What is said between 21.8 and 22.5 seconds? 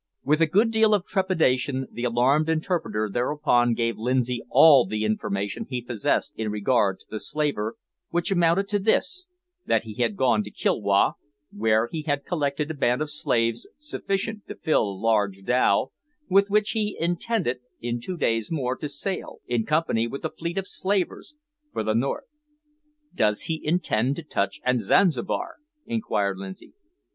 the north.